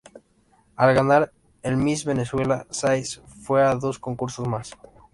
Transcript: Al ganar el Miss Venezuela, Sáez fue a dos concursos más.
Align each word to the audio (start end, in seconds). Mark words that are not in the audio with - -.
Al 0.77 0.95
ganar 0.95 1.31
el 1.61 1.77
Miss 1.77 2.05
Venezuela, 2.05 2.65
Sáez 2.71 3.21
fue 3.43 3.63
a 3.63 3.75
dos 3.75 3.99
concursos 3.99 4.47
más. 4.47 4.75